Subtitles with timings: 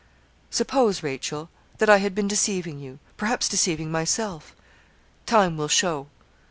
[0.49, 1.47] 'Suppose, Rachel,
[1.77, 4.55] that I had been deceiving you perhaps deceiving myself
[5.27, 6.07] time will show.'